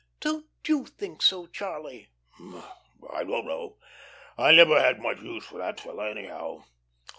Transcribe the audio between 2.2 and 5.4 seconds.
"Uh! I don't know. I never had much